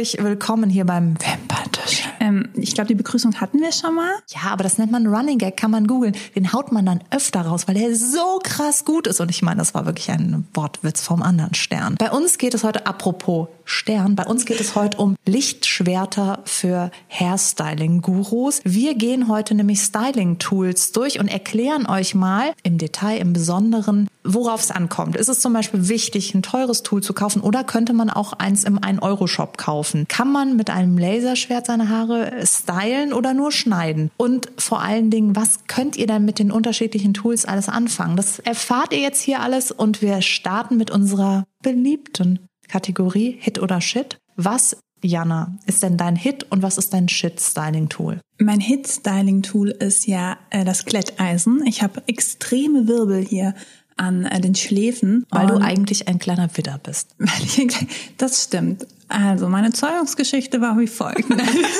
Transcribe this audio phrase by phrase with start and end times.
[0.00, 2.08] herzlich willkommen hier beim Wimperntisch.
[2.20, 4.10] Ähm, ich glaube, die Begrüßung hatten wir schon mal.
[4.30, 6.16] Ja, aber das nennt man Running Gag, kann man googeln.
[6.34, 9.20] Den haut man dann öfter raus, weil der so krass gut ist.
[9.20, 11.96] Und ich meine, das war wirklich ein Wortwitz vom anderen Stern.
[11.98, 16.90] Bei uns geht es heute, apropos Stern, bei uns geht es heute um Lichtschwerter für
[17.10, 18.62] Hairstyling-Gurus.
[18.64, 24.62] Wir gehen heute nämlich Styling-Tools durch und erklären euch mal im Detail, im Besonderen, worauf
[24.62, 25.16] es ankommt.
[25.16, 28.64] Ist es zum Beispiel wichtig, ein teures Tool zu kaufen oder könnte man auch eins
[28.64, 30.06] im 1-Euro-Shop kaufen?
[30.08, 34.10] Kann man mit einem Laserschwert seine Haare stylen oder nur schneiden?
[34.16, 38.16] Und vor allen Dingen, was könnt ihr denn mit den unterschiedlichen Tools alles anfangen?
[38.16, 43.80] Das erfahrt ihr jetzt hier alles und wir starten mit unserer beliebten Kategorie Hit oder
[43.80, 44.18] Shit.
[44.36, 48.20] Was Jana, ist denn dein Hit und was ist dein Shit-Styling-Tool?
[48.38, 51.64] Mein Hit-Styling-Tool ist ja äh, das Glätteisen.
[51.66, 53.54] Ich habe extreme Wirbel hier
[54.00, 55.26] an äh, den Schläfen.
[55.30, 57.14] Weil du eigentlich ein kleiner Widder bist.
[58.18, 58.86] das stimmt.
[59.08, 61.24] Also meine Zeugungsgeschichte war wie folgt.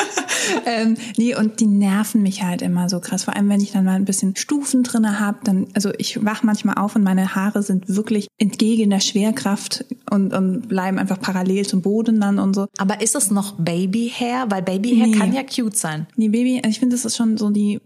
[0.67, 3.25] ähm, nee, und die nerven mich halt immer so krass.
[3.25, 6.43] Vor allem, wenn ich dann mal ein bisschen Stufen drinne habe, dann, also ich wach
[6.43, 11.65] manchmal auf und meine Haare sind wirklich entgegen der Schwerkraft und, und bleiben einfach parallel
[11.67, 12.67] zum Boden dann und so.
[12.79, 14.47] Aber ist es noch Babyhair?
[14.49, 15.17] Weil Babyhair nee.
[15.17, 16.09] kann ja cute sein.
[16.17, 17.81] Nee, Baby, also ich finde, das ist schon so die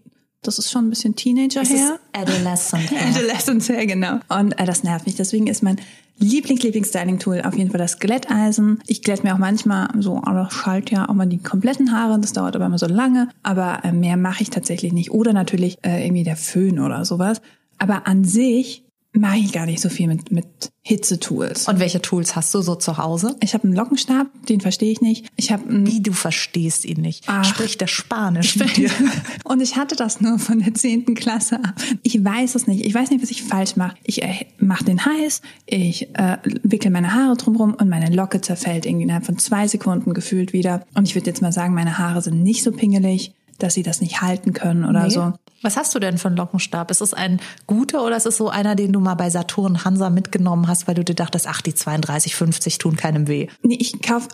[0.46, 1.98] das ist schon ein bisschen Teenager-Hair.
[2.12, 3.08] Adolescent Hair.
[3.08, 4.20] Adolescent Hair, genau.
[4.28, 5.16] Und äh, das nervt mich.
[5.16, 5.76] Deswegen ist mein
[6.18, 8.80] Lieblings-Lieblings-Styling-Tool auf jeden Fall das Glätteisen.
[8.86, 12.20] Ich glätte mir auch manchmal so, aber schalt ja auch mal die kompletten Haare.
[12.20, 13.28] Das dauert aber immer so lange.
[13.42, 15.10] Aber äh, mehr mache ich tatsächlich nicht.
[15.10, 17.40] Oder natürlich äh, irgendwie der Föhn oder sowas.
[17.78, 18.83] Aber an sich
[19.14, 20.46] mache ich gar nicht so viel mit, mit
[20.82, 21.68] Hitzetools.
[21.68, 23.36] Und welche Tools hast du so zu Hause?
[23.40, 25.26] Ich habe einen Lockenstab, den verstehe ich nicht.
[25.36, 27.24] Ich habe Wie du verstehst ihn nicht?
[27.26, 28.90] Ach, Spricht der Spanisch mit dir?
[29.44, 31.74] Und ich hatte das nur von der zehnten Klasse ab.
[32.02, 32.84] Ich weiß es nicht.
[32.84, 33.96] Ich weiß nicht, was ich falsch mache.
[34.02, 38.84] Ich äh, mache den heiß, ich äh, wickel meine Haare drumherum und meine Locke zerfällt
[38.84, 40.84] irgendwie innerhalb von zwei Sekunden gefühlt wieder.
[40.94, 44.00] Und ich würde jetzt mal sagen, meine Haare sind nicht so pingelig dass sie das
[44.00, 45.10] nicht halten können oder nee.
[45.10, 45.32] so.
[45.62, 46.90] Was hast du denn für einen Lockenstab?
[46.90, 50.10] Ist es ein guter oder ist es so einer, den du mal bei Saturn Hansa
[50.10, 53.48] mitgenommen hast, weil du dir dachtest, ach, die 32, 50 tun keinem weh?
[53.62, 54.28] Nee, ich kaufe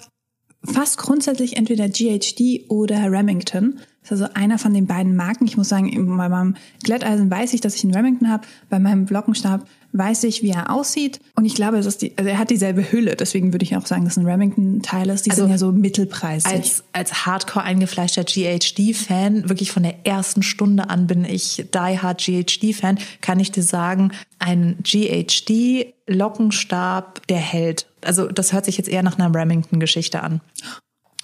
[0.65, 3.81] fast grundsätzlich entweder GHD oder Remington.
[4.03, 5.47] Das ist also einer von den beiden Marken.
[5.47, 8.47] Ich muss sagen, bei meinem Glätteisen weiß ich, dass ich einen Remington habe.
[8.69, 11.21] Bei meinem Lockenstab weiß ich, wie er aussieht.
[11.35, 13.17] Und ich glaube, es ist die, also er hat dieselbe Hülle.
[13.17, 15.27] Deswegen würde ich auch sagen, dass ein Remington-Teil ist.
[15.27, 16.51] Die also sind ja so mittelpreisig.
[16.51, 22.21] Als, als hardcore eingefleischter GHD-Fan, wirklich von der ersten Stunde an bin ich die hard
[22.21, 27.87] GHD-Fan, kann ich dir sagen, ein GHD-Lockenstab, der hält.
[28.03, 30.41] Also das hört sich jetzt eher nach einer Remington-Geschichte an.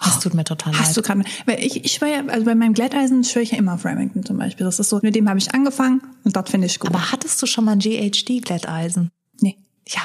[0.04, 0.82] Das tut mir total leid.
[0.82, 3.74] Hast du gerade, weil ich, ich schwöre, also bei meinem Glätteisen schwöre ich ja immer
[3.74, 4.66] auf Remington zum Beispiel.
[4.66, 6.90] Das ist so, mit dem habe ich angefangen und das finde ich gut.
[6.90, 9.10] Aber hattest du schon mal ein GHD-Glätteisen?
[9.40, 9.56] Nee.
[9.88, 10.02] Ja.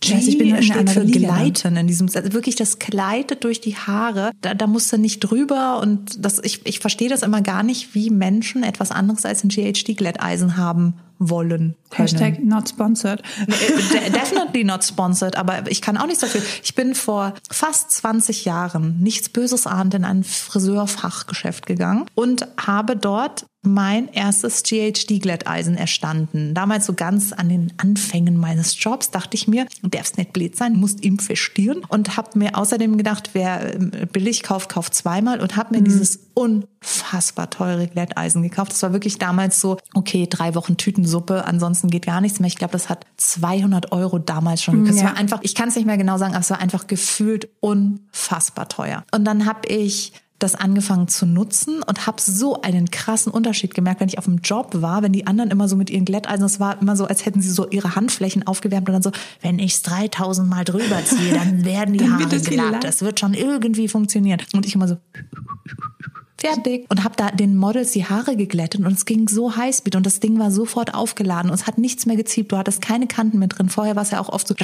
[0.00, 3.60] G ich bin in steht für Liga Gleiten in diesem, also wirklich das gleitet durch
[3.60, 4.32] die Haare.
[4.40, 7.94] Da, da musst du nicht drüber und das, ich, ich verstehe das immer gar nicht,
[7.94, 10.94] wie Menschen etwas anderes als ein GHD-Glätteisen haben
[11.30, 12.08] wollen können.
[12.08, 13.22] Hashtag not sponsored.
[13.46, 16.42] Äh, definitely not sponsored, aber ich kann auch nichts dafür.
[16.62, 22.96] Ich bin vor fast 20 Jahren, nichts Böses ahnt, in ein Friseurfachgeschäft gegangen und habe
[22.96, 26.52] dort mein erstes GHD-Glätteisen erstanden.
[26.52, 30.56] Damals so ganz an den Anfängen meines Jobs dachte ich mir, du darfst nicht blöd
[30.56, 35.56] sein, musst investieren und habe mir außerdem gedacht, wer ähm, billig kauft, kauft zweimal und
[35.56, 35.84] habe mir mhm.
[35.84, 38.72] dieses unfassbar teure Glätteisen gekauft.
[38.72, 42.48] Das war wirklich damals so, okay, drei Wochen Tütensuppe, ansonsten geht gar nichts mehr.
[42.48, 44.84] Ich glaube, das hat 200 Euro damals schon.
[44.86, 45.04] Das ja.
[45.04, 48.68] war einfach, ich kann es nicht mehr genau sagen, aber es war einfach gefühlt unfassbar
[48.68, 49.04] teuer.
[49.12, 50.12] Und dann habe ich
[50.42, 54.38] das angefangen zu nutzen und habe so einen krassen Unterschied gemerkt, wenn ich auf dem
[54.38, 57.24] Job war, wenn die anderen immer so mit ihren Glätteisen, das war immer so, als
[57.24, 61.04] hätten sie so ihre Handflächen aufgewärmt und dann so, wenn ich es 3000 Mal drüber
[61.04, 62.84] ziehe, dann werden die Haare glatt.
[62.84, 64.40] Das wird schon irgendwie funktionieren.
[64.52, 64.96] Und ich immer so
[66.42, 70.04] fertig und habe da den Models die Haare geglättet und es ging so Highspeed und
[70.04, 72.52] das Ding war sofort aufgeladen und es hat nichts mehr geziebt.
[72.52, 73.68] Du hattest keine Kanten mehr drin.
[73.68, 74.54] Vorher war es ja auch oft so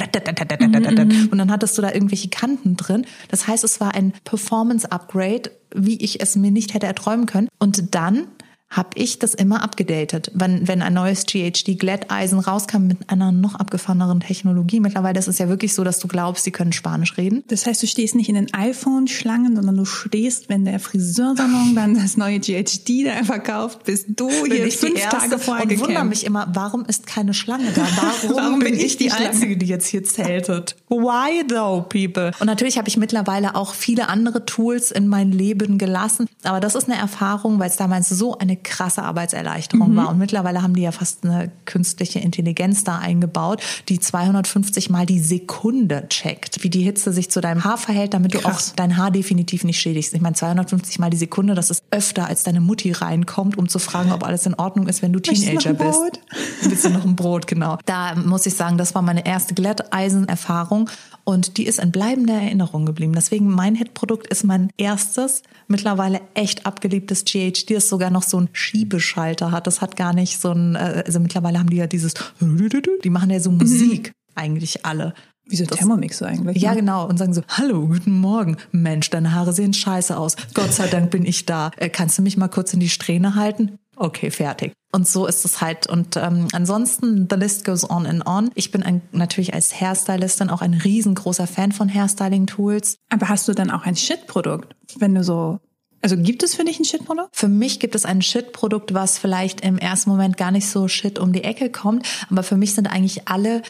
[1.31, 3.05] und dann hattest du da irgendwelche Kanten drin.
[3.29, 7.47] Das heißt, es war ein Performance Upgrade, wie ich es mir nicht hätte erträumen können.
[7.59, 8.27] Und dann
[8.69, 10.31] habe ich das immer abgedatet.
[10.35, 14.79] Wenn, wenn ein neues GHD Glätteisen rauskam mit einer noch abgefahreneren Technologie.
[14.79, 17.43] Mittlerweile ist es ja wirklich so, dass du glaubst, sie können Spanisch reden.
[17.47, 21.95] Das heißt, du stehst nicht in den iPhone-Schlangen, sondern du stehst, wenn der Friseursalon dann
[21.95, 26.25] das neue GHD da verkauft, bist du hier ich fünf Tage vorher Und wundere mich
[26.25, 27.87] immer, warum ist keine Schlange da?
[27.99, 30.75] Warum, warum bin, bin ich die, die Einzige, die jetzt hier zeltet?
[30.89, 32.31] Why though, people?
[32.39, 36.27] Und natürlich habe ich mittlerweile auch viele andere Tools in mein Leben gelassen.
[36.43, 39.95] Aber das ist eine Erfahrung, weil es damals so eine krasse Arbeitserleichterung mhm.
[39.95, 40.09] war.
[40.09, 45.19] Und mittlerweile haben die ja fast eine künstliche Intelligenz da eingebaut, die 250 mal die
[45.19, 48.43] Sekunde checkt, wie die Hitze sich zu deinem Haar verhält, damit Krass.
[48.43, 50.13] du auch dein Haar definitiv nicht schädigst.
[50.13, 53.79] Ich meine, 250 mal die Sekunde, das ist öfter, als deine Mutti reinkommt, um zu
[53.79, 56.19] fragen, ob alles in Ordnung ist, wenn du Teenager bist.
[56.63, 57.77] Willst du noch ein Brot, genau.
[57.85, 60.89] Da muss ich sagen, das war meine erste Glätteisenerfahrung
[61.23, 63.13] und die ist in bleibender Erinnerung geblieben.
[63.13, 68.55] Deswegen mein Hitprodukt ist mein erstes, mittlerweile echt abgeliebtes GHD, das sogar noch so einen
[68.55, 69.67] Schiebeschalter hat.
[69.67, 73.29] Das hat gar nicht so ein, äh, also mittlerweile haben die ja dieses, die machen
[73.29, 74.33] ja so Musik, mhm.
[74.35, 75.13] eigentlich alle.
[75.49, 76.61] Wie so Thermomix so eigentlich.
[76.61, 76.81] Ja, ne?
[76.81, 77.07] genau.
[77.07, 78.57] Und sagen so, hallo, guten Morgen.
[78.71, 80.35] Mensch, deine Haare sehen scheiße aus.
[80.53, 81.71] Gott sei Dank bin ich da.
[81.77, 83.79] Äh, kannst du mich mal kurz in die Strähne halten?
[83.95, 84.73] Okay, fertig.
[84.91, 85.87] Und so ist es halt.
[85.87, 88.51] Und ähm, ansonsten, the list goes on and on.
[88.53, 92.97] Ich bin ein, natürlich als Hairstylistin auch ein riesengroßer Fan von Hairstyling-Tools.
[93.09, 95.59] Aber hast du dann auch ein Shit-Produkt, wenn du so
[96.01, 97.35] also gibt es für dich ein Shit-Produkt?
[97.35, 101.19] Für mich gibt es ein Shit-Produkt, was vielleicht im ersten Moment gar nicht so shit
[101.19, 102.07] um die Ecke kommt.
[102.29, 103.61] Aber für mich sind eigentlich alle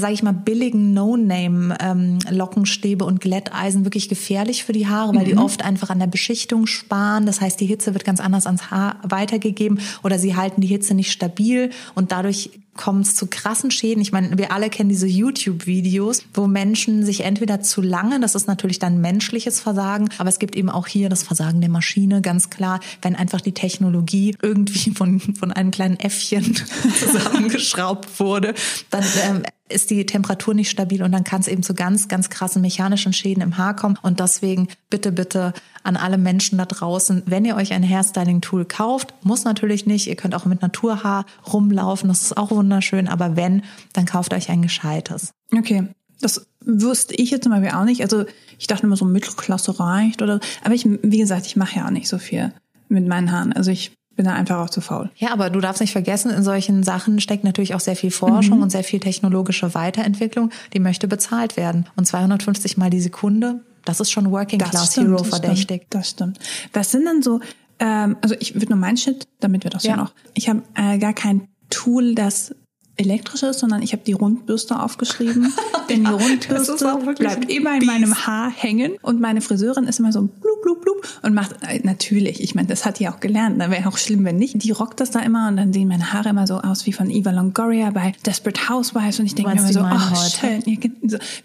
[0.00, 5.28] sage ich mal, billigen No-Name-Lockenstäbe ähm, und Glätteisen wirklich gefährlich für die Haare, weil mhm.
[5.28, 7.26] die oft einfach an der Beschichtung sparen.
[7.26, 10.94] Das heißt, die Hitze wird ganz anders ans Haar weitergegeben oder sie halten die Hitze
[10.94, 14.00] nicht stabil und dadurch kommt es zu krassen Schäden.
[14.00, 18.46] Ich meine, wir alle kennen diese YouTube-Videos, wo Menschen sich entweder zu lange, das ist
[18.46, 22.50] natürlich dann menschliches Versagen, aber es gibt eben auch hier das Versagen der Maschine, ganz
[22.50, 26.54] klar, wenn einfach die Technologie irgendwie von, von einem kleinen Äffchen
[26.98, 28.54] zusammengeschraubt wurde,
[28.90, 32.30] dann ähm, ist die Temperatur nicht stabil und dann kann es eben zu ganz, ganz
[32.30, 33.98] krassen mechanischen Schäden im Haar kommen.
[34.02, 35.52] Und deswegen bitte, bitte
[35.82, 40.16] an alle Menschen da draußen, wenn ihr euch ein Hairstyling-Tool kauft, muss natürlich nicht, ihr
[40.16, 44.62] könnt auch mit Naturhaar rumlaufen, das ist auch wunderschön, aber wenn, dann kauft euch ein
[44.62, 45.32] gescheites.
[45.56, 45.88] Okay.
[46.20, 48.00] Das wusste ich jetzt zum Beispiel auch nicht.
[48.00, 48.24] Also
[48.58, 51.90] ich dachte immer so Mittelklasse reicht oder, aber ich, wie gesagt, ich mache ja auch
[51.90, 52.52] nicht so viel
[52.88, 53.52] mit meinen Haaren.
[53.52, 55.10] Also ich bin da einfach auch zu faul.
[55.16, 58.58] Ja, aber du darfst nicht vergessen, in solchen Sachen steckt natürlich auch sehr viel Forschung
[58.58, 58.64] mhm.
[58.64, 61.86] und sehr viel technologische Weiterentwicklung, die möchte bezahlt werden.
[61.96, 65.86] Und 250 mal die Sekunde, das ist schon Working das Class stimmt, Hero verdächtig.
[65.90, 66.38] Das stimmt.
[66.72, 67.40] Was sind denn so,
[67.78, 70.12] ähm, also ich würde nur mein Shit, damit wir das ja, noch.
[70.34, 72.54] Ich habe äh, gar kein Tool, das
[72.96, 75.52] elektrisches, sondern ich habe die Rundbürste aufgeschrieben.
[75.88, 80.28] Denn die Rundbürste bleibt immer in meinem Haar hängen und meine Friseurin ist immer so
[80.66, 83.88] blub, blub, und macht äh, natürlich, ich meine, das hat die auch gelernt, da wäre
[83.88, 84.62] auch schlimm, wenn nicht.
[84.62, 87.08] Die rockt das da immer und dann sehen meine Haare immer so aus wie von
[87.08, 90.62] Eva Longoria bei Desperate Housewives und ich denke mir immer so, oh, schön,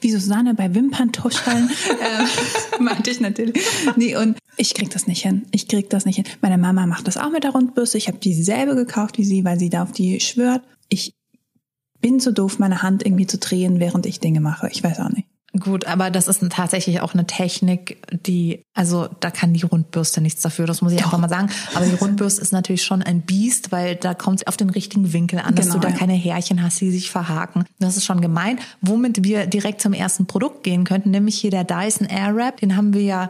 [0.01, 1.69] wie Susanne bei Wimperntuscheln,
[2.79, 3.63] äh, meinte ich natürlich.
[3.95, 5.43] Nee, und ich krieg das nicht hin.
[5.51, 6.25] Ich krieg das nicht hin.
[6.41, 7.97] Meine Mama macht das auch mit der Rundbürste.
[7.97, 10.63] Ich habe dieselbe gekauft wie sie, weil sie da auf die schwört.
[10.89, 11.13] Ich
[11.99, 14.67] bin so doof, meine Hand irgendwie zu drehen, während ich Dinge mache.
[14.71, 15.27] Ich weiß auch nicht.
[15.59, 20.41] Gut, aber das ist tatsächlich auch eine Technik, die, also da kann die Rundbürste nichts
[20.41, 21.07] dafür, das muss ich Doch.
[21.07, 21.49] einfach mal sagen.
[21.75, 25.11] Aber die Rundbürste ist natürlich schon ein Biest, weil da kommt es auf den richtigen
[25.11, 25.97] Winkel an, dass genau, du da ja.
[25.97, 27.65] keine Härchen hast, die sich verhaken.
[27.79, 28.59] Das ist schon gemein.
[28.79, 32.93] Womit wir direkt zum ersten Produkt gehen könnten, nämlich hier der Dyson Airwrap, den haben
[32.93, 33.29] wir ja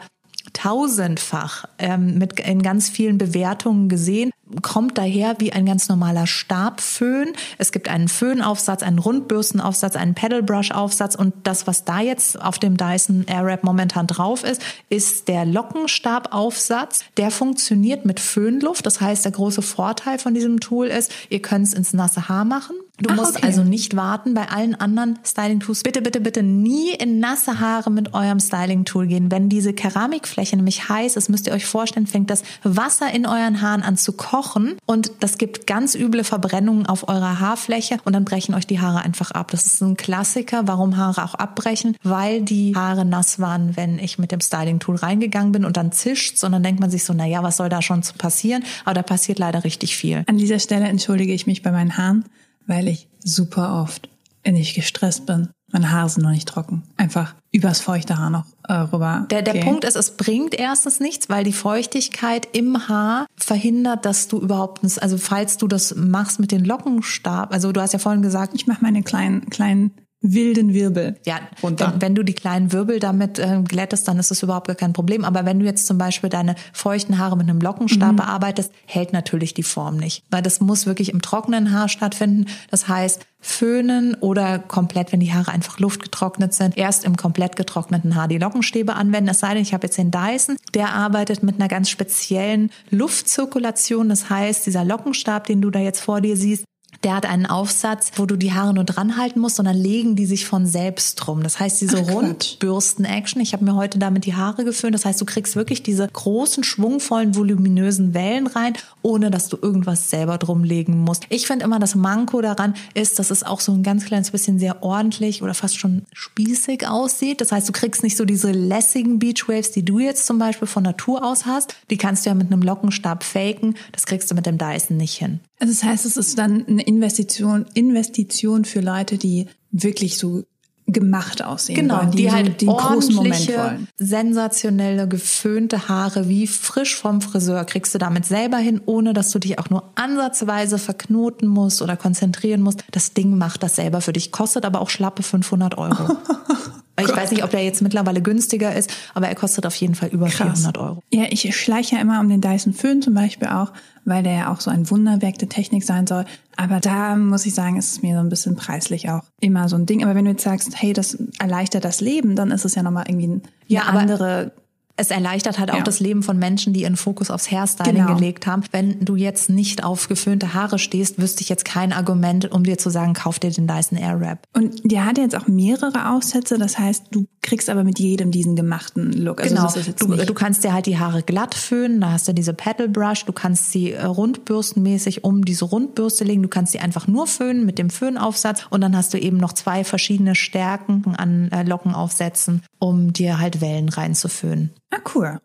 [0.53, 4.31] tausendfach ähm, mit in ganz vielen Bewertungen gesehen
[4.62, 7.33] kommt daher wie ein ganz normaler Stabföhn.
[7.57, 12.77] Es gibt einen Föhnaufsatz, einen Rundbürstenaufsatz, einen Pedalbrush-Aufsatz und das, was da jetzt auf dem
[12.77, 17.05] Dyson Airwrap momentan drauf ist, ist der Lockenstabaufsatz.
[17.17, 18.86] Der funktioniert mit Föhnluft.
[18.86, 22.46] Das heißt, der große Vorteil von diesem Tool ist, ihr könnt es ins nasse Haar
[22.46, 22.75] machen.
[22.98, 23.48] Du Ach, musst okay.
[23.48, 25.81] also nicht warten bei allen anderen Styling-Tools.
[25.81, 29.31] Bitte, bitte, bitte nie in nasse Haare mit eurem Styling-Tool gehen.
[29.31, 33.62] Wenn diese Keramikfläche nämlich heiß ist, müsst ihr euch vorstellen, fängt das Wasser in euren
[33.62, 38.13] Haaren an zu kochen kochen und das gibt ganz üble Verbrennungen auf eurer Haarfläche und
[38.13, 39.51] dann brechen euch die Haare einfach ab.
[39.51, 44.17] Das ist ein Klassiker, warum Haare auch abbrechen, weil die Haare nass waren, wenn ich
[44.17, 47.27] mit dem Styling-Tool reingegangen bin und dann zischt, und dann denkt man sich so, na
[47.27, 48.63] ja, was soll da schon passieren?
[48.83, 50.24] Aber da passiert leider richtig viel.
[50.25, 52.25] An dieser Stelle entschuldige ich mich bei meinen Haaren,
[52.65, 54.10] weil ich super oft,
[54.43, 56.83] wenn ich gestresst bin, meine Haare sind noch nicht trocken.
[56.97, 59.25] Einfach übers feuchte Haar noch äh, rüber.
[59.29, 64.27] Der, der Punkt ist, es bringt erstens nichts, weil die Feuchtigkeit im Haar verhindert, dass
[64.27, 68.21] du überhaupt, also falls du das machst mit den Lockenstab, also du hast ja vorhin
[68.21, 71.17] gesagt, ich mache meine kleinen kleinen wilden Wirbel.
[71.25, 71.93] Ja, runter.
[71.93, 74.93] Wenn, wenn du die kleinen Wirbel damit äh, glättest, dann ist das überhaupt gar kein
[74.93, 75.25] Problem.
[75.25, 78.17] Aber wenn du jetzt zum Beispiel deine feuchten Haare mit einem Lockenstab mhm.
[78.17, 80.23] bearbeitest, hält natürlich die Form nicht.
[80.29, 82.45] Weil das muss wirklich im trockenen Haar stattfinden.
[82.69, 88.15] Das heißt, föhnen oder komplett, wenn die Haare einfach luftgetrocknet sind, erst im komplett getrockneten
[88.15, 89.29] Haar die Lockenstäbe anwenden.
[89.29, 94.09] Es sei denn, ich habe jetzt den Dyson, der arbeitet mit einer ganz speziellen Luftzirkulation.
[94.09, 96.63] Das heißt, dieser Lockenstab, den du da jetzt vor dir siehst,
[97.03, 100.15] der hat einen Aufsatz, wo du die Haare nur dran halten musst und dann legen
[100.15, 101.43] die sich von selbst drum.
[101.43, 105.25] Das heißt, diese Rundbürsten-Action, ich habe mir heute damit die Haare geföhnt, das heißt, du
[105.25, 111.25] kriegst wirklich diese großen, schwungvollen, voluminösen Wellen rein, ohne dass du irgendwas selber drumlegen musst.
[111.29, 114.60] Ich finde immer, das Manko daran ist, dass es auch so ein ganz kleines bisschen
[114.60, 117.41] sehr ordentlich oder fast schon spießig aussieht.
[117.41, 120.84] Das heißt, du kriegst nicht so diese lässigen Beachwaves, die du jetzt zum Beispiel von
[120.84, 121.75] Natur aus hast.
[121.89, 123.75] Die kannst du ja mit einem Lockenstab faken.
[123.91, 125.39] Das kriegst du mit dem Dyson nicht hin.
[125.62, 130.44] Also das heißt, es ist dann eine Investition, Investition für Leute, die wirklich so
[130.88, 133.88] gemacht aussehen genau, wollen, die, die so halt den großen Moment wollen.
[133.96, 139.38] sensationelle, geföhnte Haare wie frisch vom Friseur kriegst du damit selber hin, ohne dass du
[139.38, 142.84] dich auch nur ansatzweise verknoten musst oder konzentrieren musst.
[142.89, 146.18] Das Ding macht das selber für dich, kostet aber auch schlappe 500 Euro.
[147.03, 150.10] ich weiß nicht, ob der jetzt mittlerweile günstiger ist, aber er kostet auf jeden Fall
[150.10, 150.60] über Krass.
[150.60, 151.03] 400 Euro.
[151.12, 153.72] Ja, ich schleiche ja immer um den Dyson Föhn zum Beispiel auch,
[154.05, 156.25] weil der ja auch so ein Wunderwerk der Technik sein soll.
[156.55, 159.75] Aber da muss ich sagen, ist es mir so ein bisschen preislich auch immer so
[159.75, 160.03] ein Ding.
[160.03, 163.05] Aber wenn du jetzt sagst, hey, das erleichtert das Leben, dann ist es ja nochmal
[163.08, 164.51] irgendwie eine Ja, andere
[164.98, 165.83] Es erleichtert halt auch Ja.
[165.83, 168.15] das Leben von Menschen, die ihren Fokus aufs Hairstyling Genau.
[168.15, 168.63] gelegt haben.
[168.71, 172.77] Wenn du jetzt nicht auf geföhnte Haare stehst, wüsste ich jetzt kein Argument, um dir
[172.77, 174.39] zu sagen, kauf dir den Dyson Airwrap.
[174.55, 178.55] Und der hat jetzt auch mehrere Aufsätze, das heißt, du kriegst aber mit jedem diesen
[178.55, 179.41] gemachten Look.
[179.41, 180.15] Also genau.
[180.15, 183.25] Du, du kannst dir halt die Haare glatt föhnen, da hast du diese Paddle Brush,
[183.25, 187.65] du kannst sie äh, rundbürstenmäßig um diese Rundbürste legen, du kannst sie einfach nur föhnen
[187.65, 192.62] mit dem Föhnaufsatz und dann hast du eben noch zwei verschiedene Stärken an äh, Lockenaufsätzen,
[192.79, 194.71] um dir halt Wellen reinzuföhnen.
[194.91, 195.39] Ah, cool.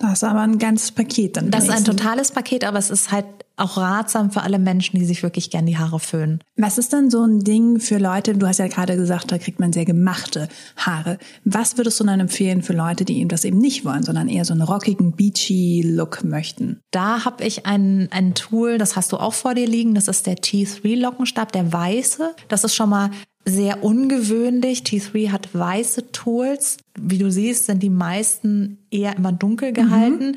[0.00, 1.50] Das ist aber ein ganzes Paket dann.
[1.50, 3.26] Das ist ein totales Paket, aber es ist halt
[3.60, 6.42] auch ratsam für alle Menschen, die sich wirklich gern die Haare föhnen.
[6.56, 9.60] Was ist denn so ein Ding für Leute, du hast ja gerade gesagt, da kriegt
[9.60, 11.18] man sehr gemachte Haare.
[11.44, 14.46] Was würdest du dann empfehlen für Leute, die eben das eben nicht wollen, sondern eher
[14.46, 16.80] so einen rockigen, beachy Look möchten?
[16.90, 20.26] Da habe ich ein, ein Tool, das hast du auch vor dir liegen, das ist
[20.26, 22.34] der T3 Lockenstab, der weiße.
[22.48, 23.10] Das ist schon mal
[23.44, 24.80] sehr ungewöhnlich.
[24.80, 26.76] T3 hat weiße Tools.
[26.98, 30.36] Wie du siehst, sind die meisten eher immer dunkel gehalten.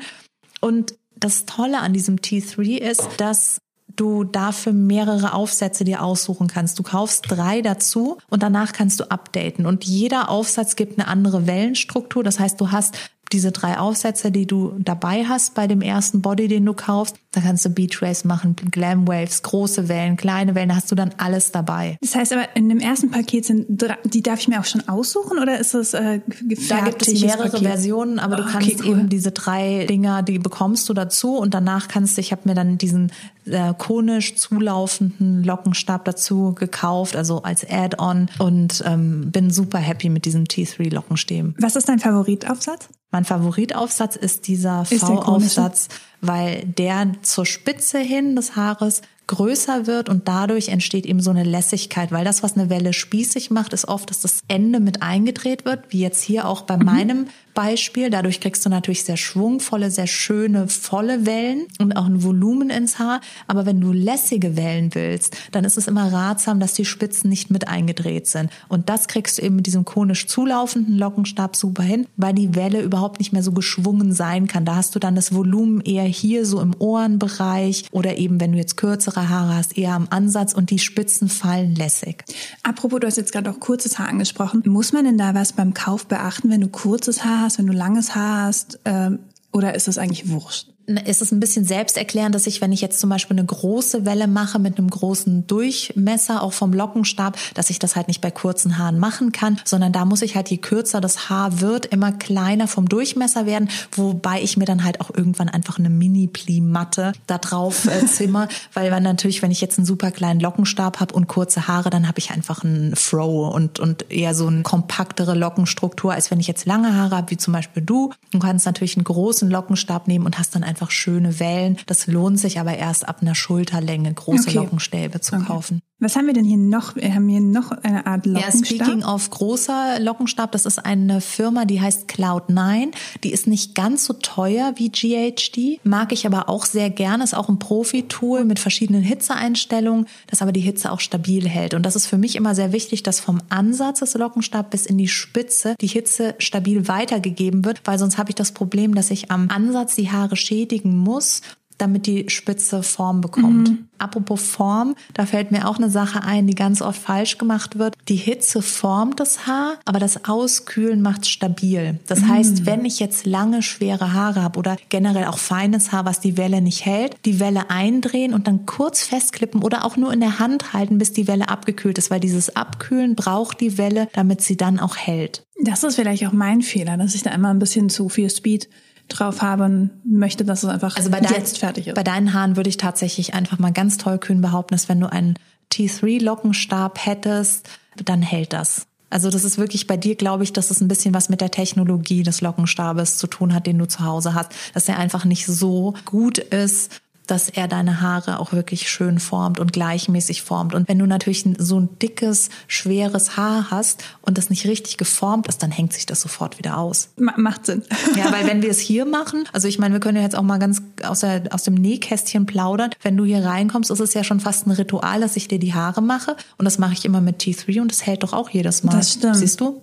[0.60, 3.58] Und das Tolle an diesem T3 ist, dass
[3.96, 6.78] du dafür mehrere Aufsätze dir aussuchen kannst.
[6.78, 9.66] Du kaufst drei dazu und danach kannst du updaten.
[9.66, 12.24] Und jeder Aufsatz gibt eine andere Wellenstruktur.
[12.24, 12.96] Das heißt, du hast
[13.34, 17.16] diese drei Aufsätze, die du dabei hast bei dem ersten Body, den du kaufst.
[17.32, 20.94] Da kannst du Beach Waves machen, Glam Waves, große Wellen, kleine Wellen, da hast du
[20.94, 21.98] dann alles dabei.
[22.00, 24.88] Das heißt aber, in dem ersten Paket sind drei, die darf ich mir auch schon
[24.88, 26.20] aussuchen oder ist das äh,
[26.68, 27.66] Da gibt es mehrere Paket?
[27.66, 28.98] Versionen, aber du Ah, kannst okay, cool.
[29.00, 32.54] eben diese drei Dinger, die bekommst du dazu und danach kannst du, ich habe mir
[32.54, 33.10] dann diesen
[33.46, 40.24] äh, konisch zulaufenden Lockenstab dazu gekauft, also als Add-on und ähm, bin super happy mit
[40.24, 41.56] diesem T3 Lockenstäben.
[41.58, 42.88] Was ist dein Favoritaufsatz?
[43.14, 45.86] Mein Favoritaufsatz ist dieser V-Aufsatz,
[46.20, 51.44] weil der zur Spitze hin des Haares größer wird und dadurch entsteht eben so eine
[51.44, 55.64] Lässigkeit, weil das, was eine Welle spießig macht, ist oft, dass das Ende mit eingedreht
[55.64, 58.10] wird, wie jetzt hier auch bei meinem Beispiel.
[58.10, 62.98] Dadurch kriegst du natürlich sehr schwungvolle, sehr schöne, volle Wellen und auch ein Volumen ins
[62.98, 63.20] Haar.
[63.46, 67.50] Aber wenn du lässige Wellen willst, dann ist es immer ratsam, dass die Spitzen nicht
[67.50, 68.50] mit eingedreht sind.
[68.68, 72.82] Und das kriegst du eben mit diesem konisch zulaufenden Lockenstab super hin, weil die Welle
[72.82, 74.64] überhaupt nicht mehr so geschwungen sein kann.
[74.64, 78.58] Da hast du dann das Volumen eher hier so im Ohrenbereich oder eben, wenn du
[78.58, 82.24] jetzt kürzere Haare hast, eher am Ansatz und die Spitzen fallen lässig.
[82.62, 84.62] Apropos, du hast jetzt gerade auch kurzes Haar angesprochen.
[84.66, 87.72] Muss man denn da was beim Kauf beachten, wenn du kurzes Haar hast, wenn du
[87.72, 88.80] langes Haar hast?
[88.84, 89.20] Ähm,
[89.52, 90.73] oder ist das eigentlich wurscht?
[90.86, 94.26] Ist es ein bisschen selbsterklärend, dass ich, wenn ich jetzt zum Beispiel eine große Welle
[94.26, 98.76] mache mit einem großen Durchmesser, auch vom Lockenstab, dass ich das halt nicht bei kurzen
[98.78, 102.68] Haaren machen kann, sondern da muss ich halt, je kürzer das Haar wird, immer kleiner
[102.68, 107.86] vom Durchmesser werden, wobei ich mir dann halt auch irgendwann einfach eine Mini-Pli-Matte da drauf
[107.86, 111.66] äh, zimmer, weil man natürlich, wenn ich jetzt einen super kleinen Lockenstab habe und kurze
[111.66, 116.30] Haare, dann habe ich einfach einen Fro und, und eher so eine kompaktere Lockenstruktur, als
[116.30, 118.12] wenn ich jetzt lange Haare habe, wie zum Beispiel du.
[118.32, 121.78] Du kannst natürlich einen großen Lockenstab nehmen und hast dann einfach schöne Wellen.
[121.86, 124.58] Das lohnt sich aber erst ab einer Schulterlänge, große Okay.
[124.58, 125.44] Lockenstäbe zu Okay.
[125.46, 125.80] kaufen.
[126.04, 126.96] Was haben wir denn hier noch?
[126.96, 128.66] Wir haben hier noch eine Art Ja, Lockenstab.
[128.66, 132.92] speaking of großer Lockenstab, das ist eine Firma, die heißt Cloud9.
[133.22, 137.24] Die ist nicht ganz so teuer wie GHD, mag ich aber auch sehr gerne.
[137.24, 141.72] Ist auch ein Profi-Tool mit verschiedenen Hitzeeinstellungen, das aber die Hitze auch stabil hält.
[141.72, 144.98] Und das ist für mich immer sehr wichtig, dass vom Ansatz des Lockenstabs bis in
[144.98, 149.30] die Spitze die Hitze stabil weitergegeben wird, weil sonst habe ich das Problem, dass ich
[149.30, 151.40] am Ansatz die Haare schädigen muss
[151.78, 153.70] damit die Spitze Form bekommt.
[153.70, 153.88] Mhm.
[153.98, 157.94] Apropos Form, da fällt mir auch eine Sache ein, die ganz oft falsch gemacht wird.
[158.08, 161.98] Die Hitze formt das Haar, aber das Auskühlen macht es stabil.
[162.06, 162.28] Das mhm.
[162.28, 166.36] heißt, wenn ich jetzt lange, schwere Haare habe oder generell auch feines Haar, was die
[166.36, 170.38] Welle nicht hält, die Welle eindrehen und dann kurz festklippen oder auch nur in der
[170.38, 174.56] Hand halten, bis die Welle abgekühlt ist, weil dieses Abkühlen braucht die Welle, damit sie
[174.56, 175.44] dann auch hält.
[175.62, 178.68] Das ist vielleicht auch mein Fehler, dass ich da immer ein bisschen zu viel Speed
[179.08, 181.94] drauf habe und möchte, dass es einfach also bei dein, jetzt fertig ist.
[181.94, 185.10] Bei deinen Haaren würde ich tatsächlich einfach mal ganz toll kühn behaupten, dass wenn du
[185.10, 185.34] einen
[185.72, 187.68] T3-Lockenstab hättest,
[188.04, 188.86] dann hält das.
[189.10, 191.52] Also das ist wirklich bei dir, glaube ich, dass es ein bisschen was mit der
[191.52, 195.46] Technologie des Lockenstabes zu tun hat, den du zu Hause hast, dass er einfach nicht
[195.46, 200.74] so gut ist, dass er deine Haare auch wirklich schön formt und gleichmäßig formt.
[200.74, 205.48] Und wenn du natürlich so ein dickes, schweres Haar hast und das nicht richtig geformt
[205.48, 207.10] ist, dann hängt sich das sofort wieder aus.
[207.16, 207.82] macht Sinn.
[208.16, 210.42] Ja, weil wenn wir es hier machen, also ich meine, wir können ja jetzt auch
[210.42, 212.90] mal ganz aus, der, aus dem Nähkästchen plaudern.
[213.02, 215.74] Wenn du hier reinkommst, ist es ja schon fast ein Ritual, dass ich dir die
[215.74, 216.36] Haare mache.
[216.58, 218.96] Und das mache ich immer mit T3 und das hält doch auch jedes Mal.
[218.96, 219.36] Das stimmt.
[219.36, 219.82] Siehst du?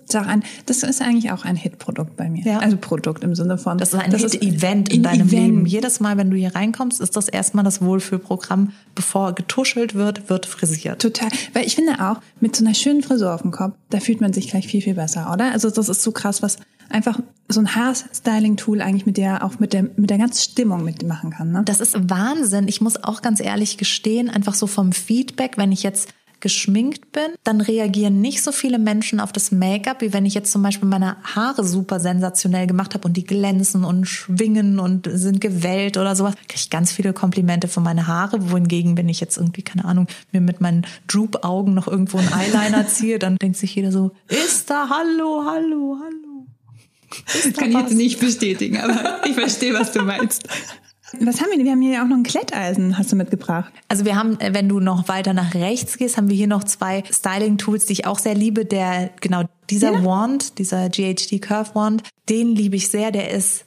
[0.66, 2.44] Das ist eigentlich auch ein Hit-Produkt bei mir.
[2.44, 2.58] Ja.
[2.58, 3.78] Also Produkt im Sinne von.
[3.78, 5.32] Das ist ein Hit-Event in deinem Event.
[5.32, 5.66] Leben.
[5.66, 8.72] Jedes Mal, wenn du hier reinkommst, ist das erstmal das Wohlfühlprogramm.
[8.94, 11.02] Bevor getuschelt wird, wird frisiert.
[11.02, 11.28] Total.
[11.52, 14.32] Weil ich finde auch, mit so einer schönen Frisur auf dem Kopf, da fühlt man
[14.32, 15.52] sich gleich viel, viel besser, oder?
[15.52, 16.58] Also das ist so krass, was
[16.90, 21.30] einfach so ein Haarstyling-Tool eigentlich mit der, auch mit der, mit der ganzen Stimmung mitmachen
[21.30, 21.52] kann.
[21.52, 21.62] Ne?
[21.64, 22.68] Das ist Wahnsinn.
[22.68, 26.12] Ich muss auch ganz ehrlich gestehen, einfach so vom Feedback, wenn ich jetzt
[26.42, 30.52] geschminkt bin, dann reagieren nicht so viele Menschen auf das Make-up, wie wenn ich jetzt
[30.52, 35.40] zum Beispiel meine Haare super sensationell gemacht habe und die glänzen und schwingen und sind
[35.40, 36.34] gewellt oder sowas.
[36.34, 38.50] Kriege ich ganz viele Komplimente für meine Haare.
[38.50, 42.86] Wohingegen, wenn ich jetzt irgendwie, keine Ahnung, mir mit meinen Droop-Augen noch irgendwo einen Eyeliner
[42.88, 46.46] ziehe, dann denkt sich jeder so, ist da, hallo, hallo, hallo.
[47.34, 50.48] Ist Kann ich jetzt nicht bestätigen, aber ich verstehe, was du meinst.
[51.20, 51.64] Was haben wir?
[51.64, 53.72] Wir haben hier auch noch ein Kletteisen, hast du mitgebracht.
[53.88, 56.64] Also wir haben, äh, wenn du noch weiter nach rechts gehst, haben wir hier noch
[56.64, 58.64] zwei Styling-Tools, die ich auch sehr liebe.
[58.64, 60.04] Der, genau, dieser ja.
[60.04, 63.10] Wand, dieser GHD Curve Wand, den liebe ich sehr.
[63.10, 63.64] Der ist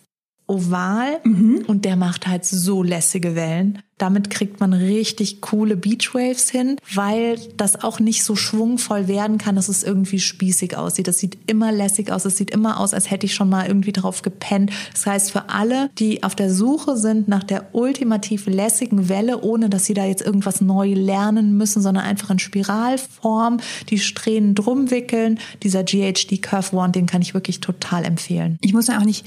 [0.47, 1.63] oval mhm.
[1.67, 3.79] und der macht halt so lässige Wellen.
[3.97, 9.55] Damit kriegt man richtig coole Beachwaves hin, weil das auch nicht so schwungvoll werden kann,
[9.55, 11.07] dass es irgendwie spießig aussieht.
[11.07, 12.25] Das sieht immer lässig aus.
[12.25, 14.71] Es sieht immer aus, als hätte ich schon mal irgendwie drauf gepennt.
[14.91, 19.69] Das heißt, für alle, die auf der Suche sind nach der ultimativ lässigen Welle, ohne
[19.69, 24.91] dass sie da jetzt irgendwas neu lernen müssen, sondern einfach in Spiralform die Strähnen drum
[24.91, 28.57] wickeln, dieser GHD Curve Wand, den kann ich wirklich total empfehlen.
[28.59, 29.25] Ich muss ja auch nicht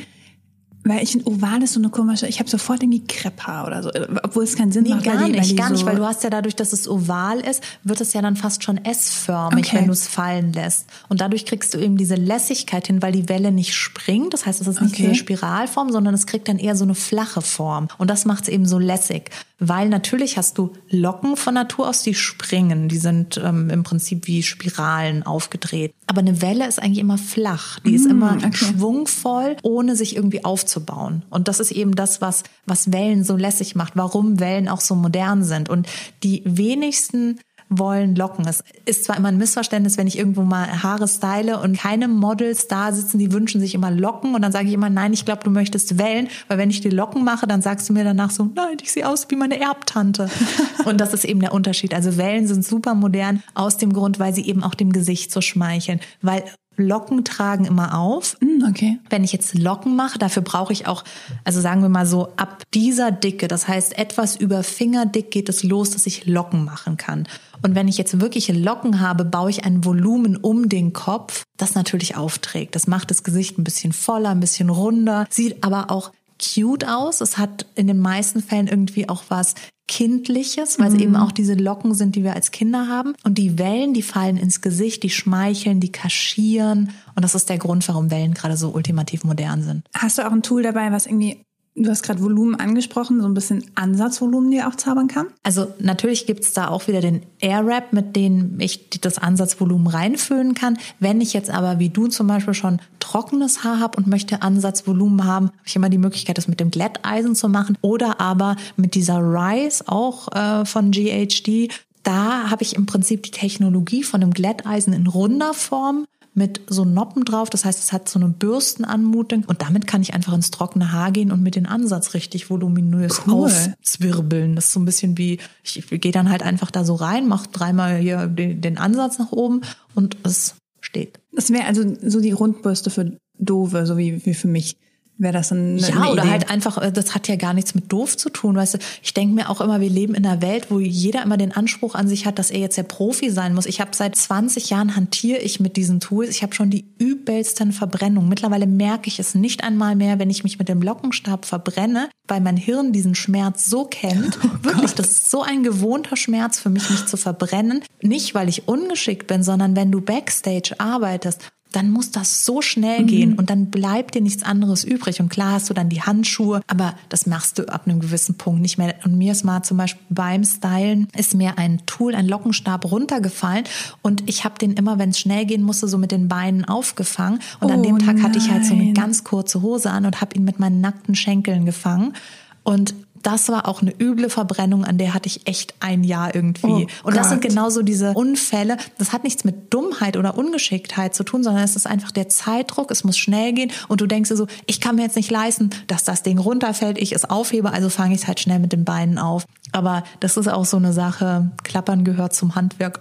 [0.85, 3.91] weil ich finde, oval ist so eine komische, ich habe sofort irgendwie Krepphaar oder so,
[4.23, 5.05] obwohl es keinen Sinn nee, macht.
[5.05, 7.63] gar die, nicht, gar so nicht, weil du hast ja dadurch, dass es oval ist,
[7.85, 9.77] wird es ja dann fast schon S-förmig, okay.
[9.77, 10.87] wenn du es fallen lässt.
[11.09, 14.33] Und dadurch kriegst du eben diese Lässigkeit hin, weil die Welle nicht springt.
[14.33, 15.03] Das heißt, es ist nicht okay.
[15.05, 17.89] diese Spiralform, sondern es kriegt dann eher so eine flache Form.
[17.99, 19.31] Und das macht es eben so lässig.
[19.61, 22.89] Weil natürlich hast du Locken von Natur aus, die springen.
[22.89, 25.93] Die sind ähm, im Prinzip wie Spiralen aufgedreht.
[26.07, 27.81] Aber eine Welle ist eigentlich immer flach.
[27.81, 28.53] Die mm, ist immer okay.
[28.53, 31.23] schwungvoll, ohne sich irgendwie aufzubauen.
[31.31, 34.95] Und das ist eben das, was, was Wellen so lässig macht, warum Wellen auch so
[34.95, 35.69] modern sind.
[35.69, 35.89] Und
[36.23, 38.47] die wenigsten wollen locken.
[38.49, 42.67] Es ist zwar immer ein Missverständnis, wenn ich irgendwo mal Haare style und keine Models
[42.67, 45.45] da sitzen, die wünschen sich immer Locken und dann sage ich immer, nein, ich glaube,
[45.45, 48.49] du möchtest Wellen, weil wenn ich die Locken mache, dann sagst du mir danach so,
[48.55, 50.31] nein, ich sehe aus wie meine Erbtante.
[50.87, 51.93] und das ist eben der Unterschied.
[51.93, 55.43] Also Wellen sind super modern aus dem Grund, weil sie eben auch dem Gesicht so
[55.43, 56.45] schmeicheln, weil
[56.79, 58.37] Locken tragen immer auf.
[58.41, 58.99] Mm, okay.
[59.11, 61.05] Wenn ich jetzt Locken mache, dafür brauche ich auch,
[61.45, 65.63] also sagen wir mal so, ab dieser Dicke, das heißt etwas über Fingerdick geht es
[65.63, 67.27] los, dass ich Locken machen kann.
[67.63, 71.75] Und wenn ich jetzt wirkliche Locken habe, baue ich ein Volumen um den Kopf, das
[71.75, 72.75] natürlich aufträgt.
[72.75, 77.21] Das macht das Gesicht ein bisschen voller, ein bisschen runder, sieht aber auch cute aus.
[77.21, 79.55] Es hat in den meisten Fällen irgendwie auch was
[79.89, 81.17] Kindliches, weil es eben mhm.
[81.17, 83.15] auch diese Locken sind, die wir als Kinder haben.
[83.25, 86.91] Und die Wellen, die fallen ins Gesicht, die schmeicheln, die kaschieren.
[87.17, 89.89] Und das ist der Grund, warum Wellen gerade so ultimativ modern sind.
[89.95, 91.43] Hast du auch ein Tool dabei, was irgendwie
[91.81, 95.29] Du hast gerade Volumen angesprochen, so ein bisschen Ansatzvolumen, die auch zaubern kann.
[95.45, 100.77] Also natürlich gibt's da auch wieder den Airwrap, mit dem ich das Ansatzvolumen reinfüllen kann.
[100.99, 105.25] Wenn ich jetzt aber wie du zum Beispiel schon trockenes Haar habe und möchte Ansatzvolumen
[105.25, 108.95] haben, habe ich immer die Möglichkeit, das mit dem Glätteisen zu machen oder aber mit
[108.95, 111.69] dieser Rise auch äh, von GHD.
[112.03, 116.07] Da habe ich im Prinzip die Technologie von einem Glätteisen in runder Form
[116.39, 117.51] mit so Noppen drauf.
[117.51, 121.11] Das heißt, es hat so eine Bürstenanmutung und damit kann ich einfach ins trockene Haar
[121.11, 123.45] gehen und mit den Ansatz richtig voluminös cool.
[123.45, 124.55] aufzwirbeln.
[124.55, 127.49] Das ist so ein bisschen wie, ich, gehe dann halt einfach da so rein, mache
[127.51, 129.63] dreimal hier den, den Ansatz nach oben
[129.95, 131.19] und es steht.
[131.33, 134.77] Das wäre also so die Rundbürste für Dove, so wie, wie für mich
[135.19, 136.31] wäre das ein Ja, oder Idee.
[136.31, 138.79] halt einfach, äh, das hat ja gar nichts mit doof zu tun, weißt du.
[139.03, 141.95] Ich denke mir auch immer, wir leben in einer Welt, wo jeder immer den Anspruch
[141.95, 143.67] an sich hat, dass er jetzt der Profi sein muss.
[143.67, 146.31] Ich habe seit 20 Jahren hantiere ich mit diesen Tools.
[146.31, 148.29] Ich habe schon die übelsten Verbrennungen.
[148.29, 152.41] Mittlerweile merke ich es nicht einmal mehr, wenn ich mich mit dem Lockenstab verbrenne, weil
[152.41, 154.39] mein Hirn diesen Schmerz so kennt.
[154.63, 157.83] Wirklich, das ist so ein gewohnter Schmerz für mich, mich zu verbrennen.
[158.03, 163.05] Nicht, weil ich ungeschickt bin, sondern wenn du backstage arbeitest dann muss das so schnell
[163.05, 165.21] gehen und dann bleibt dir nichts anderes übrig.
[165.21, 168.63] Und klar hast du dann die Handschuhe, aber das machst du ab einem gewissen Punkt
[168.63, 168.95] nicht mehr.
[169.05, 173.65] Und mir ist mal zum Beispiel beim Stylen ist mir ein Tool, ein Lockenstab runtergefallen
[174.03, 177.41] und ich habe den immer, wenn es schnell gehen musste, so mit den Beinen aufgefangen.
[177.61, 178.95] Und an Oh dem Tag hatte ich halt so eine nein.
[178.95, 182.15] ganz kurze Hose an und habe ihn mit meinen nackten Schenkeln gefangen.
[182.63, 186.87] Und das war auch eine üble Verbrennung, an der hatte ich echt ein Jahr irgendwie.
[187.03, 187.51] Oh und das sind Gott.
[187.51, 188.77] genauso diese Unfälle.
[188.99, 192.91] Das hat nichts mit Dummheit oder Ungeschicktheit zu tun, sondern es ist einfach der Zeitdruck.
[192.91, 195.71] Es muss schnell gehen und du denkst dir so, ich kann mir jetzt nicht leisten,
[195.87, 198.85] dass das Ding runterfällt, ich es aufhebe, also fange ich es halt schnell mit den
[198.85, 199.45] Beinen auf.
[199.73, 201.51] Aber das ist auch so eine Sache.
[201.63, 202.99] Klappern gehört zum Handwerk.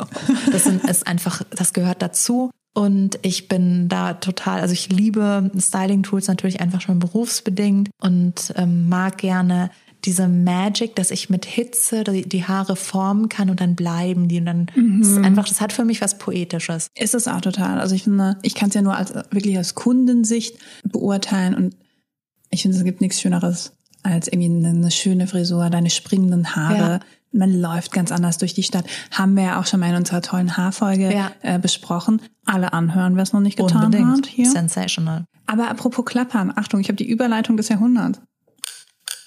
[0.51, 2.51] Das sind, ist einfach, das gehört dazu.
[2.77, 8.87] Und ich bin da total, also ich liebe Styling-Tools natürlich einfach schon berufsbedingt und ähm,
[8.87, 9.71] mag gerne
[10.07, 14.45] diese Magic, dass ich mit Hitze die, Haare formen kann und dann bleiben die und
[14.45, 14.65] dann
[14.99, 16.89] das ist einfach, das hat für mich was Poetisches.
[16.95, 17.79] Ist es auch total.
[17.79, 21.75] Also ich finde, ich kann es ja nur als wirklich aus Kundensicht beurteilen und
[22.49, 26.77] ich finde, es gibt nichts Schöneres als irgendwie eine, schöne Frisur, deine springenden Haare.
[26.77, 26.99] Ja.
[27.33, 28.85] Man läuft ganz anders durch die Stadt.
[29.11, 31.31] Haben wir ja auch schon mal in unserer tollen Haarfolge Ja.
[31.41, 32.21] äh, besprochen.
[32.45, 34.25] Alle anhören, wer es noch nicht getan hat.
[34.25, 34.49] Hier.
[34.49, 35.25] Sensational.
[35.45, 38.21] Aber apropos Klappern, Achtung, ich habe die Überleitung des Jahrhunderts.